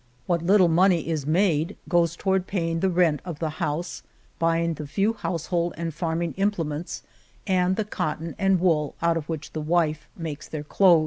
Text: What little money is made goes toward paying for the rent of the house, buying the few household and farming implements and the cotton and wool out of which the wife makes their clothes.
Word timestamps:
What 0.25 0.41
little 0.41 0.67
money 0.67 1.07
is 1.07 1.27
made 1.27 1.77
goes 1.87 2.15
toward 2.15 2.47
paying 2.47 2.77
for 2.77 2.87
the 2.87 2.89
rent 2.89 3.21
of 3.23 3.37
the 3.37 3.51
house, 3.61 4.01
buying 4.39 4.73
the 4.73 4.87
few 4.87 5.13
household 5.13 5.75
and 5.77 5.93
farming 5.93 6.33
implements 6.37 7.03
and 7.45 7.75
the 7.75 7.85
cotton 7.85 8.33
and 8.39 8.59
wool 8.59 8.95
out 9.03 9.15
of 9.15 9.29
which 9.29 9.51
the 9.53 9.61
wife 9.61 10.09
makes 10.17 10.47
their 10.47 10.63
clothes. 10.63 10.99